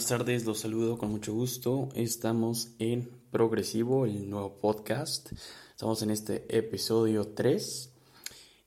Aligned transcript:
buenas 0.00 0.18
tardes, 0.18 0.46
los 0.46 0.60
saludo 0.60 0.96
con 0.96 1.10
mucho 1.10 1.34
gusto. 1.34 1.90
Estamos 1.94 2.70
en 2.78 3.10
Progresivo, 3.30 4.06
el 4.06 4.30
nuevo 4.30 4.56
podcast. 4.56 5.30
Estamos 5.72 6.00
en 6.00 6.10
este 6.10 6.46
episodio 6.56 7.34
3 7.34 7.92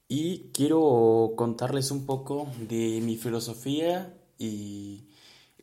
y 0.08 0.52
quiero 0.54 1.34
contarles 1.36 1.90
un 1.90 2.06
poco 2.06 2.52
de 2.70 3.02
mi 3.02 3.18
filosofía 3.18 4.16
y 4.38 5.08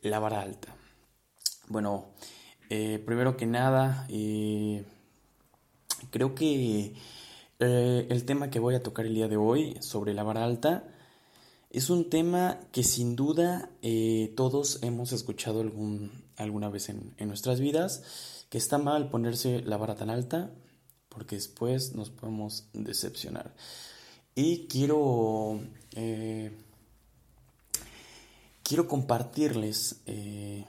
la 0.01 0.19
vara 0.19 0.41
alta. 0.41 0.75
Bueno, 1.69 2.15
eh, 2.69 3.01
primero 3.05 3.37
que 3.37 3.45
nada, 3.45 4.05
eh, 4.09 4.83
creo 6.09 6.35
que 6.35 6.95
eh, 7.59 8.07
el 8.09 8.25
tema 8.25 8.49
que 8.49 8.59
voy 8.59 8.75
a 8.75 8.83
tocar 8.83 9.05
el 9.05 9.15
día 9.15 9.29
de 9.29 9.37
hoy 9.37 9.77
sobre 9.79 10.13
la 10.13 10.23
vara 10.23 10.43
alta 10.43 10.83
es 11.71 11.89
un 11.89 12.09
tema 12.09 12.59
que 12.73 12.83
sin 12.83 13.15
duda 13.15 13.69
eh, 13.81 14.33
todos 14.35 14.79
hemos 14.83 15.13
escuchado 15.13 15.61
algún, 15.61 16.11
alguna 16.35 16.69
vez 16.69 16.89
en, 16.89 17.13
nuestras 17.19 17.61
vidas, 17.61 18.45
que 18.49 18.57
está 18.57 18.77
mal 18.77 19.09
ponerse 19.09 19.61
la 19.61 19.77
vara 19.77 19.95
tan 19.95 20.09
alta 20.09 20.51
porque 21.07 21.35
después 21.35 21.95
nos 21.95 22.09
podemos 22.09 22.67
decepcionar. 22.73 23.55
Y 24.35 24.67
quiero, 24.67 25.61
eh, 25.95 26.51
quiero 28.63 28.87
compartirles, 28.87 30.01
eh, 30.05 30.65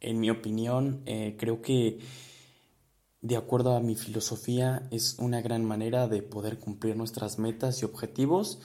en 0.00 0.20
mi 0.20 0.30
opinión, 0.30 1.02
creo 1.36 1.60
que 1.60 1.98
de 3.20 3.36
acuerdo 3.36 3.76
a 3.76 3.80
mi 3.80 3.96
filosofía 3.96 4.88
es 4.90 5.16
una 5.18 5.42
gran 5.42 5.64
manera 5.64 6.08
de 6.08 6.22
poder 6.22 6.58
cumplir 6.58 6.96
nuestras 6.96 7.38
metas 7.38 7.82
y 7.82 7.84
objetivos 7.84 8.60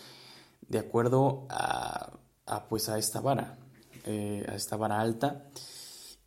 de 0.67 0.79
acuerdo 0.79 1.45
a, 1.49 2.19
pues 2.69 2.89
a 2.89 2.97
esta 2.97 3.21
vara, 3.21 3.57
eh, 4.05 4.45
a 4.47 4.55
esta 4.55 4.77
vara 4.77 4.99
alta. 4.99 5.49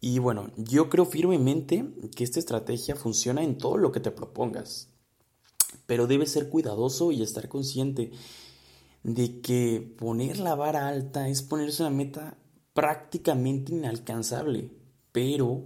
Y 0.00 0.18
bueno, 0.18 0.50
yo 0.56 0.88
creo 0.88 1.06
firmemente 1.06 1.84
que 2.14 2.24
esta 2.24 2.38
estrategia 2.38 2.94
funciona 2.94 3.42
en 3.42 3.58
todo 3.58 3.76
lo 3.76 3.90
que 3.90 4.00
te 4.00 4.10
propongas, 4.10 4.88
pero 5.86 6.06
debes 6.06 6.32
ser 6.32 6.48
cuidadoso 6.48 7.10
y 7.10 7.22
estar 7.22 7.48
consciente 7.48 8.12
de 9.02 9.40
que 9.40 9.94
poner 9.98 10.38
la 10.38 10.54
vara 10.54 10.88
alta 10.88 11.28
es 11.28 11.42
ponerse 11.42 11.82
una 11.82 11.90
meta 11.90 12.36
prácticamente 12.74 13.72
inalcanzable, 13.72 14.70
pero 15.10 15.64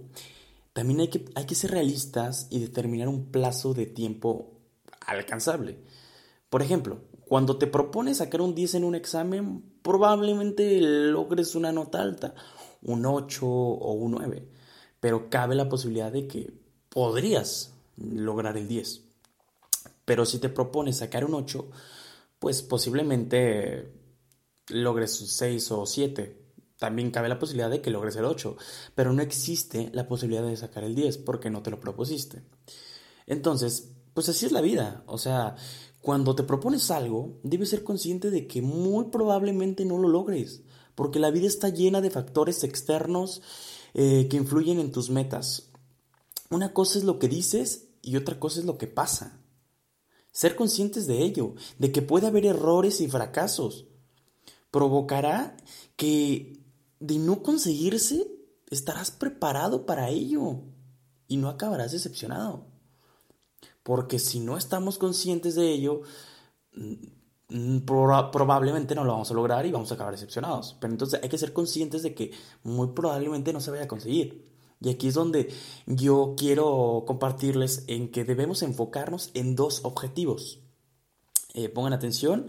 también 0.73 1.01
hay 1.01 1.09
que, 1.09 1.25
hay 1.35 1.45
que 1.45 1.55
ser 1.55 1.71
realistas 1.71 2.47
y 2.49 2.59
determinar 2.59 3.07
un 3.07 3.31
plazo 3.31 3.73
de 3.75 3.85
tiempo 3.85 4.59
alcanzable. 5.05 5.77
Por 6.49 6.63
ejemplo, 6.63 7.01
cuando 7.33 7.57
te 7.57 7.65
propones 7.65 8.17
sacar 8.17 8.41
un 8.41 8.53
10 8.53 8.75
en 8.75 8.83
un 8.83 8.93
examen, 8.93 9.63
probablemente 9.81 10.79
logres 10.79 11.55
una 11.55 11.71
nota 11.71 11.99
alta, 11.99 12.35
un 12.83 13.07
8 13.07 13.43
o 13.47 13.93
un 13.93 14.11
9, 14.11 14.47
pero 14.99 15.31
cabe 15.31 15.55
la 15.55 15.67
posibilidad 15.67 16.11
de 16.11 16.27
que 16.27 16.53
podrías 16.89 17.73
lograr 17.97 18.55
el 18.55 18.67
10. 18.67 19.01
Pero 20.05 20.27
si 20.27 20.37
te 20.37 20.49
propones 20.49 20.97
sacar 20.97 21.25
un 21.25 21.33
8, 21.33 21.71
pues 22.37 22.61
posiblemente 22.61 23.91
logres 24.67 25.19
un 25.19 25.25
6 25.25 25.71
o 25.71 25.87
7. 25.87 26.39
También 26.77 27.09
cabe 27.09 27.29
la 27.29 27.39
posibilidad 27.39 27.71
de 27.71 27.81
que 27.81 27.89
logres 27.89 28.15
el 28.15 28.25
8, 28.25 28.57
pero 28.93 29.11
no 29.11 29.23
existe 29.23 29.89
la 29.91 30.07
posibilidad 30.07 30.45
de 30.45 30.55
sacar 30.55 30.83
el 30.83 30.93
10 30.93 31.17
porque 31.17 31.49
no 31.49 31.63
te 31.63 31.71
lo 31.71 31.79
propusiste. 31.79 32.43
Entonces, 33.25 33.89
pues 34.13 34.29
así 34.29 34.45
es 34.45 34.51
la 34.51 34.61
vida. 34.61 35.03
O 35.07 35.17
sea, 35.17 35.55
cuando 36.03 36.35
te 36.35 36.43
propones 36.43 36.91
algo, 36.91 37.39
debes 37.43 37.69
ser 37.69 37.85
consciente 37.85 38.29
de 38.29 38.45
que 38.45 38.61
muy 38.61 39.05
probablemente 39.05 39.85
no 39.85 39.97
lo 39.97 40.09
logres, 40.09 40.61
porque 40.95 41.17
la 41.17 41.31
vida 41.31 41.47
está 41.47 41.69
llena 41.69 42.01
de 42.01 42.09
factores 42.09 42.65
externos 42.65 43.41
eh, 43.93 44.27
que 44.29 44.35
influyen 44.35 44.81
en 44.81 44.91
tus 44.91 45.09
metas. 45.09 45.71
Una 46.49 46.73
cosa 46.73 46.99
es 46.99 47.05
lo 47.05 47.19
que 47.19 47.29
dices 47.29 47.87
y 48.01 48.17
otra 48.17 48.37
cosa 48.37 48.59
es 48.59 48.65
lo 48.65 48.77
que 48.77 48.87
pasa. 48.87 49.39
Ser 50.33 50.57
conscientes 50.57 51.07
de 51.07 51.23
ello, 51.23 51.55
de 51.79 51.93
que 51.93 52.01
puede 52.01 52.27
haber 52.27 52.45
errores 52.47 52.99
y 52.99 53.07
fracasos, 53.07 53.85
provocará 54.71 55.55
que 55.95 56.59
de 56.99 57.17
no 57.17 57.41
conseguirse 57.43 58.27
estarás 58.69 59.09
preparado 59.09 59.85
para 59.85 60.09
ello 60.09 60.63
y 61.29 61.37
no 61.37 61.47
acabarás 61.47 61.93
decepcionado. 61.93 62.72
Porque 63.83 64.19
si 64.19 64.39
no 64.39 64.57
estamos 64.57 64.97
conscientes 64.97 65.55
de 65.55 65.69
ello, 65.69 66.01
mm, 66.73 67.79
probablemente 67.85 68.95
no 68.95 69.03
lo 69.03 69.11
vamos 69.11 69.29
a 69.29 69.33
lograr 69.33 69.65
y 69.65 69.71
vamos 69.71 69.91
a 69.91 69.95
acabar 69.95 70.13
decepcionados. 70.13 70.77
Pero 70.79 70.93
entonces 70.93 71.19
hay 71.21 71.29
que 71.29 71.37
ser 71.37 71.53
conscientes 71.53 72.01
de 72.01 72.15
que 72.15 72.31
muy 72.63 72.87
probablemente 72.89 73.53
no 73.53 73.59
se 73.59 73.71
vaya 73.71 73.83
a 73.83 73.87
conseguir. 73.87 74.51
Y 74.79 74.89
aquí 74.89 75.07
es 75.07 75.13
donde 75.13 75.53
yo 75.85 76.35
quiero 76.37 77.03
compartirles 77.07 77.83
en 77.87 78.11
que 78.11 78.25
debemos 78.25 78.63
enfocarnos 78.63 79.31
en 79.33 79.55
dos 79.55 79.81
objetivos. 79.83 80.59
Eh, 81.53 81.69
pongan 81.69 81.93
atención, 81.93 82.47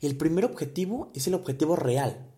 el 0.00 0.16
primer 0.16 0.44
objetivo 0.44 1.10
es 1.14 1.26
el 1.26 1.34
objetivo 1.34 1.76
real. 1.76 2.32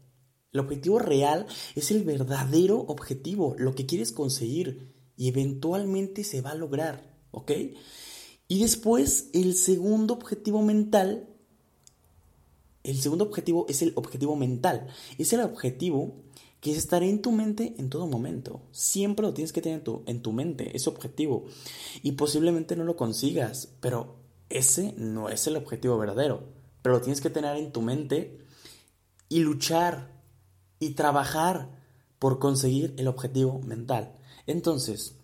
El 0.53 0.60
objetivo 0.60 0.98
real 0.98 1.47
es 1.75 1.91
el 1.91 2.04
verdadero 2.04 2.78
objetivo, 2.78 3.54
lo 3.59 3.75
que 3.75 3.86
quieres 3.86 4.12
conseguir 4.12 4.94
y 5.16 5.28
eventualmente 5.28 6.25
se 6.25 6.41
va 6.41 6.50
a 6.50 6.54
lograr, 6.54 7.19
¿ok? 7.30 7.53
Y 8.48 8.60
después 8.60 9.28
el 9.34 9.54
segundo 9.54 10.14
objetivo 10.14 10.62
mental, 10.62 11.28
el 12.82 13.00
segundo 13.00 13.25
objetivo 13.25 13.66
es 13.69 13.82
el 13.82 13.92
objetivo 13.94 14.36
mental. 14.36 14.88
Es 15.19 15.32
el 15.34 15.41
objetivo 15.41 16.16
que 16.60 16.72
es 16.72 16.78
estar 16.78 17.03
en 17.03 17.22
tu 17.22 17.31
mente 17.31 17.75
en 17.78 17.91
todo 17.91 18.06
momento. 18.06 18.62
Siempre 18.72 19.26
lo 19.26 19.34
tienes 19.34 19.53
que 19.53 19.60
tener 19.60 19.78
en 19.78 19.84
tu, 19.84 20.03
en 20.06 20.22
tu 20.22 20.32
mente, 20.32 20.75
ese 20.75 20.88
objetivo. 20.88 21.44
Y 22.03 22.12
posiblemente 22.12 22.75
no 22.75 22.84
lo 22.84 22.97
consigas, 22.97 23.69
pero 23.81 24.16
ese 24.48 24.94
no 24.97 25.28
es 25.28 25.47
el 25.47 25.56
objetivo 25.56 25.98
verdadero. 25.98 26.48
Pero 26.82 26.97
lo 26.97 27.03
tienes 27.03 27.20
que 27.20 27.30
tener 27.30 27.56
en 27.56 27.70
tu 27.70 27.82
mente 27.82 28.38
y 29.28 29.41
luchar 29.41 30.10
y 30.80 30.91
trabajar 30.91 31.70
por 32.19 32.38
conseguir 32.38 32.94
el 32.97 33.09
objetivo 33.09 33.60
mental. 33.60 34.15
Entonces, 34.47 35.16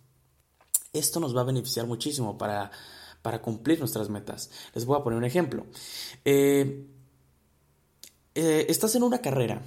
esto 0.92 1.20
nos 1.20 1.34
va 1.34 1.40
a 1.40 1.44
beneficiar 1.44 1.86
muchísimo 1.86 2.38
para 2.38 2.70
para 3.24 3.40
cumplir 3.40 3.78
nuestras 3.78 4.10
metas. 4.10 4.50
Les 4.74 4.84
voy 4.84 5.00
a 5.00 5.02
poner 5.02 5.16
un 5.16 5.24
ejemplo. 5.24 5.64
Eh, 6.26 6.86
eh, 8.34 8.66
estás 8.68 8.94
en 8.96 9.02
una 9.02 9.22
carrera, 9.22 9.62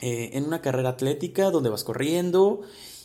eh, 0.00 0.30
en 0.34 0.44
una 0.44 0.62
carrera 0.62 0.90
atlética 0.90 1.50
donde 1.50 1.68
vas 1.68 1.82
corriendo 1.82 2.60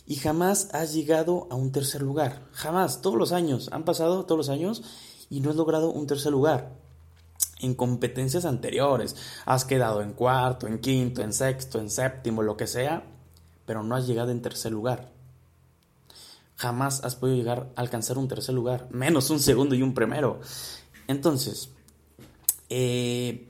y 0.06 0.14
jamás 0.14 0.68
has 0.72 0.94
llegado 0.94 1.48
a 1.50 1.56
un 1.56 1.72
tercer 1.72 2.00
lugar. 2.00 2.46
Jamás, 2.52 3.02
todos 3.02 3.16
los 3.16 3.32
años, 3.32 3.68
han 3.72 3.84
pasado 3.84 4.24
todos 4.24 4.38
los 4.38 4.50
años 4.50 4.84
y 5.28 5.40
no 5.40 5.50
has 5.50 5.56
logrado 5.56 5.90
un 5.90 6.06
tercer 6.06 6.30
lugar. 6.30 6.76
En 7.58 7.74
competencias 7.74 8.44
anteriores 8.44 9.16
has 9.46 9.64
quedado 9.64 10.00
en 10.00 10.12
cuarto, 10.12 10.68
en 10.68 10.78
quinto, 10.78 11.22
en 11.22 11.32
sexto, 11.32 11.80
en 11.80 11.90
séptimo, 11.90 12.42
lo 12.42 12.56
que 12.56 12.68
sea, 12.68 13.02
pero 13.66 13.82
no 13.82 13.96
has 13.96 14.06
llegado 14.06 14.30
en 14.30 14.42
tercer 14.42 14.70
lugar 14.70 15.19
jamás 16.60 17.02
has 17.04 17.16
podido 17.16 17.38
llegar 17.38 17.72
a 17.74 17.80
alcanzar 17.80 18.18
un 18.18 18.28
tercer 18.28 18.54
lugar, 18.54 18.86
menos 18.90 19.30
un 19.30 19.40
segundo 19.40 19.74
y 19.74 19.82
un 19.82 19.94
primero. 19.94 20.40
Entonces, 21.08 21.70
eh, 22.68 23.48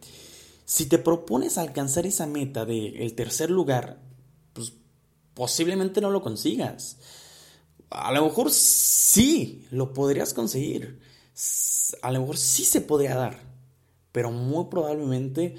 si 0.65 0.87
te 0.87 0.99
propones 0.99 1.59
alcanzar 1.59 2.07
esa 2.07 2.27
meta 2.27 2.65
del 2.65 3.13
tercer 3.17 3.51
lugar, 3.51 4.01
pues 4.53 4.75
posiblemente 5.35 6.01
no 6.01 6.11
lo 6.11 6.23
consigas. 6.23 6.99
A 7.91 8.13
lo 8.13 8.25
mejor 8.25 8.53
sí 8.53 9.67
lo 9.73 9.93
podrías 9.93 10.33
conseguir. 10.33 11.01
A 12.03 12.13
lo 12.13 12.21
mejor 12.21 12.37
sí 12.37 12.65
se 12.65 12.81
podría 12.81 13.17
dar. 13.17 13.41
Pero 14.13 14.31
muy 14.31 14.67
probablemente, 14.71 15.57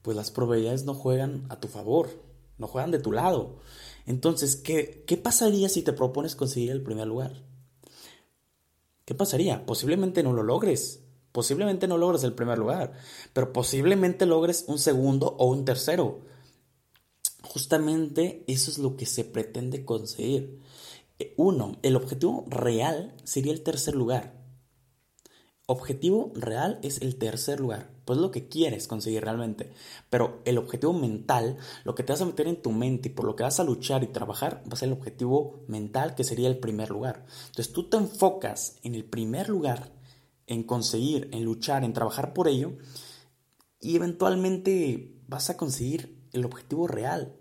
pues 0.00 0.16
las 0.16 0.30
probabilidades 0.30 0.84
no 0.84 0.94
juegan 0.94 1.44
a 1.50 1.60
tu 1.60 1.68
favor, 1.68 2.08
no 2.56 2.66
juegan 2.66 2.90
de 2.90 3.00
tu 3.00 3.12
lado. 3.12 3.60
Entonces, 4.06 4.56
¿qué, 4.56 5.04
¿qué 5.06 5.16
pasaría 5.16 5.68
si 5.68 5.82
te 5.82 5.92
propones 5.92 6.36
conseguir 6.36 6.70
el 6.70 6.82
primer 6.82 7.06
lugar? 7.06 7.42
¿Qué 9.04 9.14
pasaría? 9.14 9.66
Posiblemente 9.66 10.22
no 10.22 10.32
lo 10.32 10.42
logres. 10.42 11.02
Posiblemente 11.36 11.86
no 11.86 11.98
logres 11.98 12.24
el 12.24 12.32
primer 12.32 12.56
lugar, 12.56 12.94
pero 13.34 13.52
posiblemente 13.52 14.24
logres 14.24 14.64
un 14.68 14.78
segundo 14.78 15.36
o 15.38 15.50
un 15.50 15.66
tercero. 15.66 16.22
Justamente 17.42 18.42
eso 18.46 18.70
es 18.70 18.78
lo 18.78 18.96
que 18.96 19.04
se 19.04 19.22
pretende 19.22 19.84
conseguir. 19.84 20.62
Uno, 21.36 21.76
el 21.82 21.94
objetivo 21.94 22.46
real 22.48 23.14
sería 23.24 23.52
el 23.52 23.62
tercer 23.62 23.94
lugar. 23.94 24.45
Objetivo 25.68 26.32
real 26.36 26.78
es 26.82 27.02
el 27.02 27.16
tercer 27.16 27.58
lugar, 27.58 27.90
pues 28.04 28.20
lo 28.20 28.30
que 28.30 28.48
quieres 28.48 28.86
conseguir 28.86 29.24
realmente. 29.24 29.72
Pero 30.08 30.40
el 30.44 30.58
objetivo 30.58 30.92
mental, 30.92 31.56
lo 31.82 31.96
que 31.96 32.04
te 32.04 32.12
vas 32.12 32.22
a 32.22 32.26
meter 32.26 32.46
en 32.46 32.62
tu 32.62 32.70
mente 32.70 33.08
y 33.08 33.12
por 33.12 33.24
lo 33.26 33.34
que 33.34 33.42
vas 33.42 33.58
a 33.58 33.64
luchar 33.64 34.04
y 34.04 34.06
trabajar, 34.06 34.62
va 34.64 34.74
a 34.74 34.76
ser 34.76 34.88
el 34.88 34.92
objetivo 34.92 35.64
mental 35.66 36.14
que 36.14 36.22
sería 36.22 36.48
el 36.48 36.58
primer 36.58 36.90
lugar. 36.90 37.26
Entonces 37.48 37.72
tú 37.72 37.88
te 37.88 37.96
enfocas 37.96 38.76
en 38.84 38.94
el 38.94 39.04
primer 39.04 39.48
lugar, 39.48 39.90
en 40.46 40.62
conseguir, 40.62 41.28
en 41.32 41.44
luchar, 41.44 41.82
en 41.82 41.92
trabajar 41.92 42.32
por 42.32 42.46
ello 42.46 42.74
y 43.80 43.96
eventualmente 43.96 45.16
vas 45.26 45.50
a 45.50 45.56
conseguir 45.56 46.16
el 46.32 46.44
objetivo 46.44 46.86
real. 46.86 47.36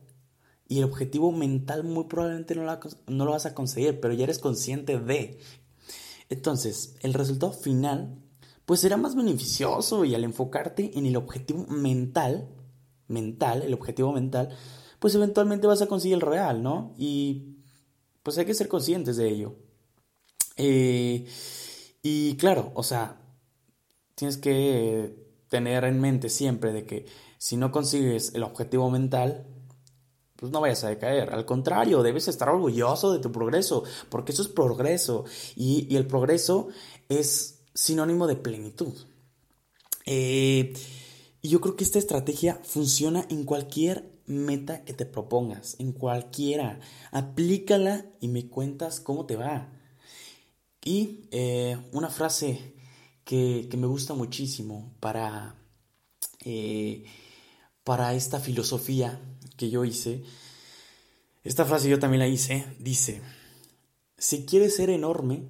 y 0.67 0.79
el 0.79 0.85
objetivo 0.85 1.31
mental 1.31 1.83
muy 1.83 2.05
probablemente 2.05 2.55
no 2.55 2.63
lo, 2.63 2.79
no 3.05 3.25
lo 3.25 3.31
vas 3.31 3.45
a 3.45 3.53
conseguir, 3.53 3.99
pero 3.99 4.15
ya 4.15 4.23
eres 4.23 4.39
consciente 4.39 4.99
de. 4.99 5.39
Entonces, 6.29 6.95
el 7.01 7.13
resultado 7.13 7.51
final 7.51 8.21
pues 8.65 8.79
será 8.79 8.97
más 8.97 9.15
beneficioso 9.15 10.05
y 10.05 10.15
al 10.15 10.23
enfocarte 10.23 10.97
en 10.97 11.05
el 11.05 11.15
objetivo 11.15 11.65
mental, 11.67 12.49
mental, 13.07 13.61
el 13.61 13.73
objetivo 13.73 14.11
mental, 14.11 14.49
pues 14.99 15.13
eventualmente 15.13 15.67
vas 15.67 15.81
a 15.81 15.87
conseguir 15.87 16.15
el 16.15 16.21
real, 16.21 16.63
¿no? 16.63 16.93
Y 16.97 17.57
pues 18.23 18.37
hay 18.37 18.45
que 18.45 18.55
ser 18.55 18.67
conscientes 18.67 19.17
de 19.17 19.29
ello. 19.29 19.55
Eh, 20.57 21.27
y 22.01 22.35
claro, 22.37 22.71
o 22.73 22.81
sea, 22.81 23.21
tienes 24.15 24.37
que 24.37 25.15
tener 25.49 25.83
en 25.83 25.99
mente 26.01 26.29
siempre 26.29 26.73
de 26.73 26.85
que 26.85 27.05
si 27.37 27.57
no 27.57 27.71
consigues 27.71 28.33
el 28.33 28.43
objetivo 28.43 28.89
mental, 28.89 29.45
pues 30.35 30.51
no 30.51 30.61
vayas 30.61 30.83
a 30.83 30.89
decaer. 30.89 31.33
Al 31.33 31.45
contrario, 31.45 32.03
debes 32.03 32.27
estar 32.27 32.49
orgulloso 32.49 33.13
de 33.13 33.19
tu 33.19 33.31
progreso, 33.31 33.83
porque 34.09 34.31
eso 34.31 34.41
es 34.41 34.47
progreso. 34.47 35.25
Y, 35.55 35.95
el 35.95 36.07
progreso 36.07 36.67
es 37.09 37.61
sinónimo 37.73 38.27
de 38.27 38.35
plenitud. 38.35 38.93
Eh, 40.05 40.73
y 41.41 41.49
yo 41.49 41.61
creo 41.61 41.75
que 41.75 41.83
esta 41.83 41.99
estrategia 41.99 42.59
funciona 42.63 43.25
en 43.29 43.43
cualquier 43.43 44.11
meta 44.25 44.83
que 44.83 44.93
te 44.93 45.05
propongas, 45.05 45.75
en 45.79 45.91
cualquiera. 45.91 46.79
Aplícala 47.11 48.05
y 48.19 48.27
me 48.27 48.47
cuentas 48.49 48.99
cómo 48.99 49.25
te 49.25 49.35
va. 49.35 49.71
Y 50.83 51.27
eh, 51.31 51.77
una 51.91 52.09
frase 52.09 52.75
que, 53.23 53.67
me 53.77 53.87
gusta 53.87 54.13
muchísimo 54.13 54.93
para, 54.99 55.55
eh, 56.43 57.05
para 57.83 58.13
esta 58.13 58.39
filosofía 58.39 59.19
que 59.57 59.69
yo 59.69 59.85
hice, 59.85 60.23
esta 61.43 61.65
frase 61.65 61.89
yo 61.89 61.99
también 61.99 62.19
la 62.19 62.27
hice, 62.27 62.65
dice, 62.79 63.21
si 64.17 64.45
quieres 64.45 64.75
ser 64.75 64.89
enorme, 64.89 65.47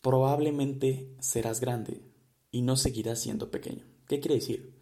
probablemente 0.00 1.14
serás 1.20 1.60
grande 1.60 2.02
y 2.50 2.62
no 2.62 2.76
seguirás 2.76 3.20
siendo 3.20 3.50
pequeño. 3.50 3.84
¿Qué 4.08 4.20
quiere 4.20 4.36
decir? 4.36 4.74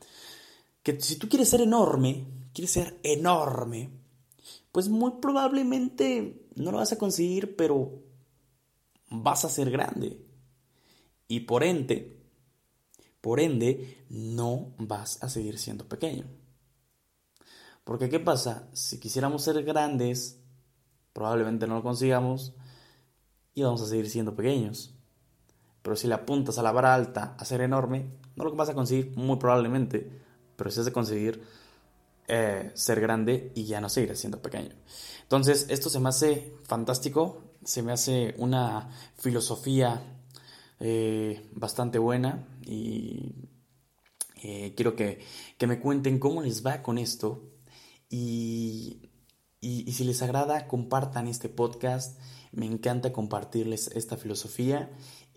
Que 0.83 1.01
si 1.01 1.17
tú 1.17 1.29
quieres 1.29 1.49
ser 1.49 1.61
enorme, 1.61 2.25
quieres 2.53 2.71
ser 2.71 2.99
enorme, 3.03 3.91
pues 4.73 4.89
muy 4.89 5.13
probablemente 5.21 6.47
no 6.55 6.71
lo 6.71 6.79
vas 6.79 6.93
a 6.93 6.99
conseguir, 6.99 7.57
pero 7.57 8.03
vas 9.11 9.45
a 9.45 9.51
ser 9.51 9.71
grande. 9.71 10.21
Y 11.29 11.41
por 11.41 11.65
ende, 11.65 12.17
por 13.21 13.41
ende, 13.41 14.05
no 14.09 14.75
vas 14.79 15.23
a 15.23 15.29
seguir 15.29 15.59
siendo 15.59 15.89
pequeño. 15.89 16.25
Porque 17.87 18.09
¿qué 18.09 18.19
pasa? 18.19 18.69
Si 18.73 18.99
quisiéramos 18.99 19.45
ser 19.45 19.63
grandes, 19.63 20.41
probablemente 21.13 21.69
no 21.69 21.77
lo 21.77 21.85
consigamos 21.85 22.53
y 23.55 23.63
vamos 23.63 23.81
a 23.81 23.87
seguir 23.87 24.11
siendo 24.11 24.35
pequeños. 24.35 24.93
Pero 25.83 25.95
si 25.95 26.09
le 26.09 26.15
apuntas 26.15 26.59
a 26.59 26.65
la 26.65 26.73
vara 26.73 26.93
alta 26.93 27.37
a 27.39 27.45
ser 27.45 27.61
enorme, 27.61 28.11
no 28.35 28.43
lo 28.43 28.57
vas 28.57 28.71
a 28.71 28.75
conseguir 28.75 29.17
muy 29.17 29.37
probablemente, 29.37 30.11
pero 30.57 30.69
si 30.69 30.81
has 30.81 30.87
de 30.87 30.91
conseguir 30.91 31.45
eh, 32.27 32.73
ser 32.75 33.01
grande 33.01 33.53
y 33.55 33.67
ya 33.67 33.81
no 33.81 33.89
seguir 33.89 34.17
siendo 34.17 34.43
pequeño. 34.43 34.75
Entonces, 35.23 35.67
esto 35.71 35.89
se 35.89 36.01
me 36.01 36.09
hace 36.09 36.57
fantástico, 36.65 37.53
se 37.63 37.85
me 37.85 37.93
hace 37.93 38.35
una 38.39 38.91
filosofía 39.15 40.03
eh, 40.81 41.49
bastante 41.53 42.01
buena 42.01 42.49
y 42.67 43.33
eh, 44.43 44.75
quiero 44.75 44.97
que, 44.97 45.21
me 45.69 45.79
cuenten 45.79 46.19
cómo 46.19 46.43
les 46.43 46.67
va 46.67 46.83
con 46.83 46.99
esto 46.99 47.56
y, 48.09 49.11
y, 49.61 49.93
si 49.93 50.05
les 50.05 50.23
agrada 50.23 50.69
compartan 50.69 51.29
este 51.29 51.49
podcast, 51.49 52.19
me 52.53 52.67
encanta 52.67 53.13
compartirles 53.13 53.89
esta 53.89 54.17
filosofía 54.17 54.91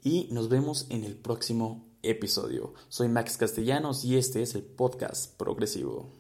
y 0.04 0.30
nos 0.32 0.50
vemos 0.50 0.88
en 0.90 1.04
el 1.04 1.16
próximo 1.16 1.88
episodio. 2.04 2.74
Soy 2.88 3.10
Max 3.10 3.38
Castellanos 3.38 4.06
y 4.06 4.18
este 4.18 4.42
es 4.42 4.56
el 4.56 4.64
podcast 4.64 5.36
progresivo. 5.36 6.20